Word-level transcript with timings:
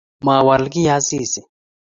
Mowol 0.25 0.63
kiy 0.73 0.89
Asisi 0.97 1.41